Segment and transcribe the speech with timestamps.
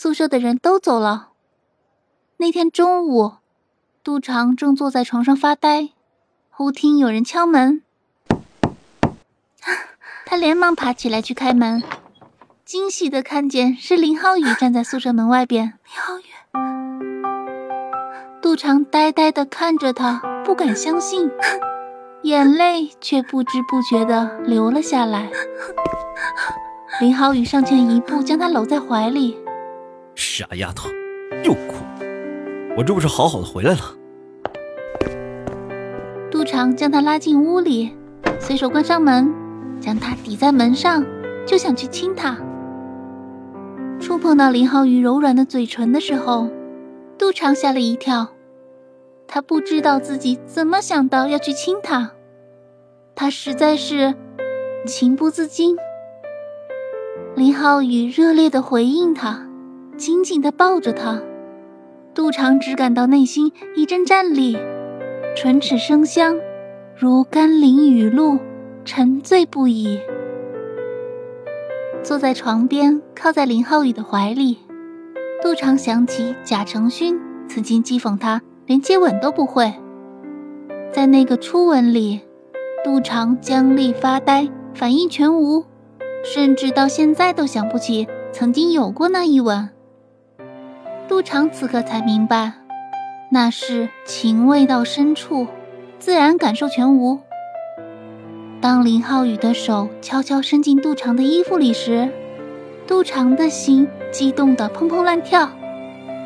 [0.00, 1.30] 宿舍的人都走了。
[2.36, 3.32] 那天中午，
[4.04, 5.88] 杜长正坐在床上发呆，
[6.50, 7.82] 忽听有人敲门，
[10.24, 11.82] 他连忙爬起来去开门，
[12.64, 15.64] 惊喜的看见是林浩宇站在宿舍门外边。
[15.64, 16.22] 林浩宇，
[18.40, 21.28] 杜长呆呆的看着他，不敢相信，
[22.22, 25.28] 眼泪却不知不觉的流了下来。
[27.00, 29.36] 林浩宇上前一步，将她搂在怀里。
[30.20, 30.88] 傻丫头，
[31.44, 31.76] 又哭！
[32.76, 33.78] 我这不是好好的回来了？
[36.28, 37.92] 杜长将她拉进屋里，
[38.40, 39.32] 随手关上门，
[39.80, 41.06] 将她抵在门上，
[41.46, 42.36] 就想去亲她。
[44.00, 46.48] 触碰到林浩宇柔软的嘴唇的时候，
[47.16, 48.26] 杜长吓了一跳。
[49.28, 52.10] 他不知道自己怎么想到要去亲她，
[53.14, 54.16] 他实在是
[54.84, 55.76] 情不自禁。
[57.36, 59.47] 林浩宇热烈的回应他，
[59.98, 61.20] 紧紧的抱着他。
[62.14, 64.56] 杜长只感到内心一阵战栗，
[65.36, 66.38] 唇齿生香，
[66.96, 68.38] 如甘霖雨露，
[68.84, 70.00] 沉醉不已。
[72.02, 74.58] 坐在床边，靠在林浩宇的怀里，
[75.42, 79.74] 杜长想起贾成勋曾经讥讽他连接吻都不会。
[80.92, 82.20] 在那个初吻里，
[82.84, 85.64] 杜长僵立发呆，反应全无。
[86.24, 89.68] 甚至到现在都想不起曾经有过那一吻。
[91.08, 92.52] 杜长此刻才明白，
[93.30, 95.46] 那是情未到深处，
[95.98, 97.18] 自然感受全无。
[98.60, 102.10] 当林浩宇的手悄悄伸进杜长的衣服里时，
[102.86, 105.48] 杜长的心激动的砰砰乱跳，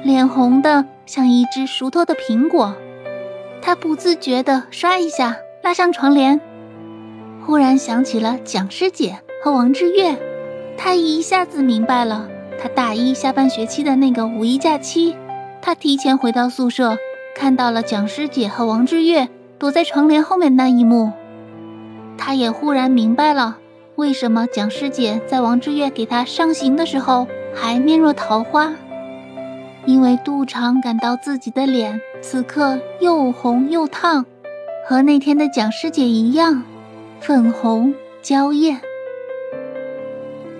[0.02, 2.74] 脸红的像一只熟透的苹果。
[3.62, 6.40] 他不自觉地刷一下拉上床帘，
[7.46, 9.20] 忽然想起了蒋师姐。
[9.44, 10.16] 和王之月，
[10.76, 12.28] 他一下子明白了。
[12.62, 15.16] 他大一下半学期的那个五一假期，
[15.60, 16.96] 他提前回到宿舍，
[17.34, 19.28] 看到了蒋师姐和王之月
[19.58, 21.10] 躲在床帘后面那一幕。
[22.16, 23.58] 他也忽然明白了，
[23.96, 28.72] 为什么蒋师姐在王之月给他上刑的时候还面若桃花。
[29.84, 34.24] 因为杜长感到自己的脸此刻又红又烫，
[34.86, 36.62] 和那天的蒋师姐一样，
[37.18, 38.80] 粉红娇艳。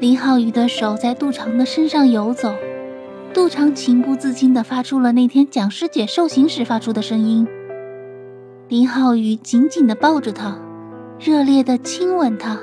[0.02, 2.52] 林浩宇的手在杜长的身上游走，
[3.32, 7.46] 杜长情不自禁地发出了那天蒋师姐受刑时发出的声音。
[8.66, 10.58] 林浩宇紧紧地抱着她，
[11.20, 12.58] 热烈地亲吻她。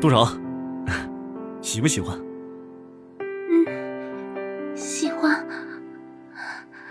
[0.00, 0.40] 杜长，
[1.60, 2.16] 喜不喜欢？
[3.18, 5.44] 嗯，喜欢。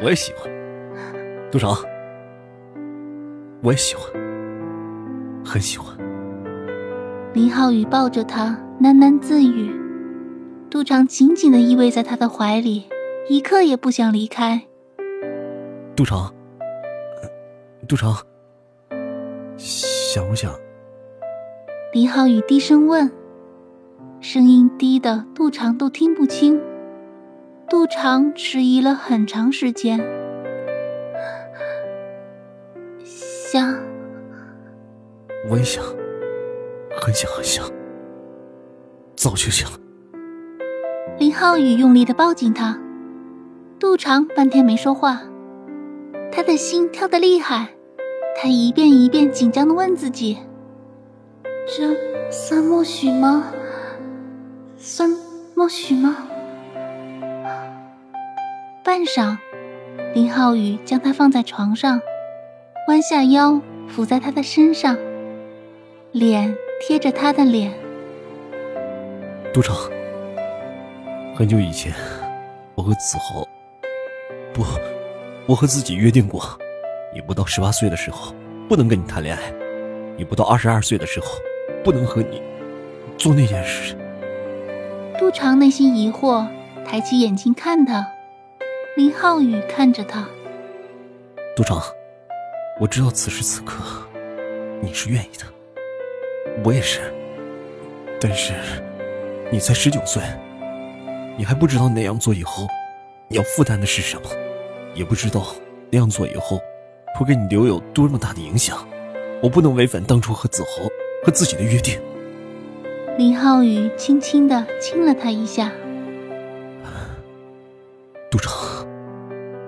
[0.02, 0.52] 我也喜欢。
[1.50, 1.78] 杜长，
[3.64, 4.12] 我也喜欢，
[5.46, 5.98] 很喜欢。
[7.34, 8.58] 林浩宇抱着她。
[8.82, 9.70] 喃喃自语，
[10.70, 12.86] 杜长紧紧的依偎在他的怀里，
[13.28, 14.62] 一刻也不想离开。
[15.98, 16.34] 杜长，
[17.86, 18.16] 杜长，
[19.58, 20.50] 想不想？
[21.92, 23.12] 林浩宇低声问，
[24.22, 26.58] 声音低的杜长都听不清。
[27.68, 30.00] 杜长迟疑了很长时间，
[33.04, 33.78] 想，
[35.50, 35.84] 我也想，
[37.10, 37.66] 很想很想。
[39.16, 39.68] 早就想。
[41.18, 42.80] 林浩宇用力的抱紧他，
[43.80, 45.20] 杜长半天没说话，
[46.32, 47.68] 他的心跳得厉害，
[48.40, 50.38] 他一遍一遍紧张的问自己：
[51.66, 51.96] 这
[52.32, 53.52] 算默许吗？
[54.78, 55.10] 算
[55.56, 56.16] 默许吗？
[58.84, 59.36] 半晌，
[60.14, 62.00] 林浩宇将他放在床上，
[62.88, 64.96] 弯下腰伏在他的身上，
[66.12, 67.72] 脸贴着他的脸。
[69.54, 69.76] 杜长，
[71.36, 71.94] 很久以前，
[72.76, 73.46] 我和子豪，
[74.54, 74.64] 不，
[75.46, 76.42] 我和自己约定过，
[77.14, 78.34] 你不到十八岁的时候
[78.68, 79.54] 不能跟你谈恋爱，
[80.18, 81.28] 你不到二十二岁的时候
[81.84, 82.42] 不能和你
[83.18, 83.96] 做那件事。
[85.20, 86.48] 杜长内心疑惑，
[86.86, 88.08] 抬起眼睛看他，
[88.96, 90.26] 林浩宇看着他。
[91.56, 91.82] 杜长，
[92.80, 93.84] 我知道此时此刻
[94.82, 95.46] 你是愿意的，
[96.64, 97.00] 我也是，
[98.22, 98.54] 但是。
[99.52, 100.22] 你才十九岁，
[101.36, 102.68] 你还不知道那样做以后
[103.28, 104.30] 你要负担的是什么，
[104.94, 105.44] 也不知道
[105.90, 106.60] 那样做以后
[107.16, 108.88] 会给你留有多么大的影响。
[109.42, 110.88] 我不能违反当初和子豪
[111.26, 112.00] 和自己的约定。
[113.18, 115.72] 林浩宇轻轻的亲了他一下。
[118.30, 118.54] 杜长，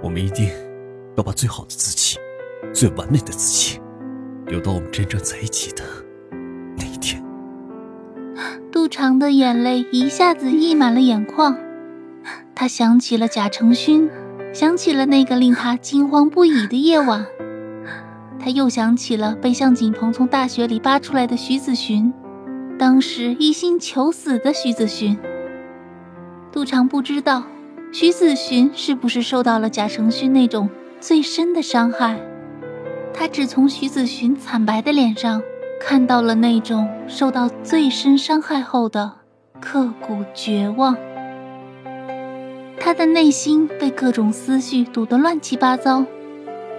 [0.04, 0.48] 我们一定
[1.18, 2.20] 要把最好的自己、
[2.72, 3.82] 最完美的自己，
[4.46, 5.84] 留到我们真正在一起的
[8.92, 11.58] 长的眼泪一下子溢满了眼眶，
[12.54, 14.10] 他想起了贾承勋，
[14.54, 17.26] 想起了那个令他惊慌不已的夜晚。
[18.38, 22.14] 他又想起了被向景鹏从大雪里扒出来的徐子寻，
[22.78, 25.18] 当时一心求死的徐子寻。
[26.52, 27.44] 杜长不知道
[27.94, 32.20] 徐子寻是不是受到了贾承勋那种最深的伤害，
[33.14, 35.42] 他只从徐子寻惨白的脸上
[35.84, 39.12] 看到了那种受到最深伤害后的
[39.60, 40.96] 刻骨绝望。
[42.80, 46.06] 他的内心被各种思绪堵得乱七八糟。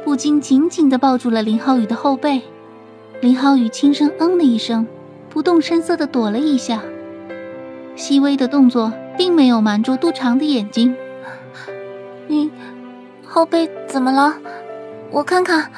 [0.05, 2.43] 不禁紧紧地抱住了林浩宇的后背，
[3.21, 4.85] 林浩宇轻声嗯了一声，
[5.29, 6.83] 不动声色地躲了一下。
[7.95, 10.97] 细微的动作并没有瞒住杜长的眼睛。
[12.27, 12.51] 你
[13.25, 14.35] 后背怎么了？
[15.11, 15.71] 我看看。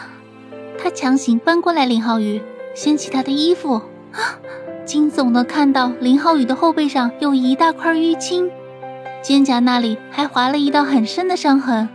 [0.78, 2.40] 他强行翻过来林浩宇，
[2.74, 3.74] 掀起他的衣服，
[4.12, 4.38] 啊
[4.84, 8.50] 惊悚的看到林浩宇的后背上有一大块淤青，
[9.22, 11.88] 肩胛那里还划了一道很深的伤痕。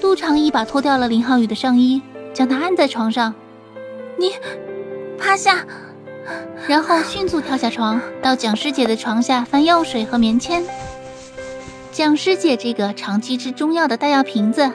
[0.00, 2.02] 杜长一把脱掉了林浩宇的上衣，
[2.32, 3.34] 将他按在床上。
[4.16, 4.32] 你
[5.18, 5.64] 趴下，
[6.66, 10.64] 然后迅速跳下床，到蒋师姐的床下翻药水和棉签。
[11.92, 14.70] 蒋师姐这个长期吃中药的大药瓶子，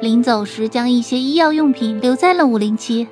[0.00, 3.06] 临走时将一些医药用品留在了五零七。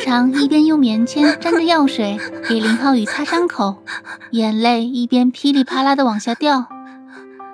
[0.00, 2.18] 杜长一边用棉签 沾着药水
[2.48, 3.84] 给林浩宇擦伤口，
[4.30, 6.66] 眼泪一边噼里啪啦的往下掉。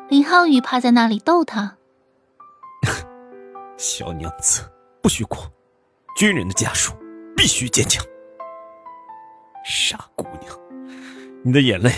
[0.08, 1.76] 林浩宇趴在那里逗他。
[3.76, 4.62] 小娘子，
[5.02, 5.40] 不许哭！
[6.16, 6.93] 军人的家属
[7.37, 8.04] 必须坚强。
[9.64, 10.56] 傻姑娘，
[11.42, 11.90] 你的眼泪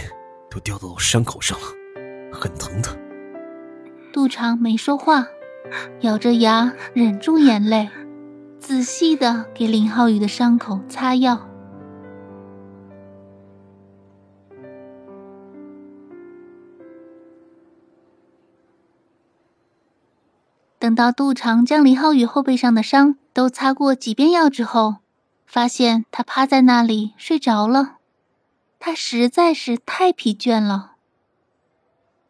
[0.50, 1.66] 都掉到我伤口上了，
[2.32, 2.88] 很疼的。
[4.14, 5.26] 杜长没说话，
[6.00, 7.86] 咬着牙忍住眼泪，
[8.60, 11.48] 仔细的给林浩宇的伤口擦药。
[20.78, 24.96] 等到杜长将林浩宇后背上的伤都擦过几遍药之后，
[25.46, 27.96] 发现他趴在那里睡着了。
[28.78, 30.92] 他实在是太疲倦了。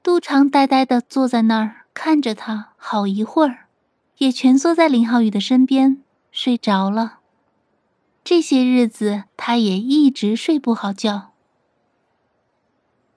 [0.02, 3.66] 杜长呆呆的坐在那儿看着他好一会儿，
[4.16, 7.20] 也蜷缩在林浩宇的身边睡着了。
[8.22, 11.32] 这些日子，他也一直睡不好觉。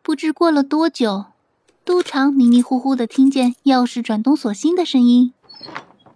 [0.02, 1.26] 不知过了多久。
[1.84, 5.34] 杜长迷迷糊糊的听见钥匙转动锁芯的声音，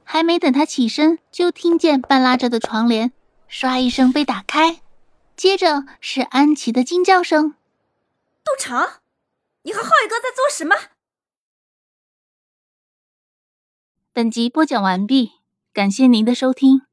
[0.03, 3.11] 还没等他起身，就听见半拉着的床帘
[3.49, 4.81] 唰一声被打开，
[5.35, 7.55] 接着是安琪的惊叫声
[8.45, 9.01] ：“杜长，
[9.63, 10.75] 你和浩宇哥在做什么？”
[14.13, 15.31] 本集播讲完毕，
[15.75, 16.83] 感谢您的收听。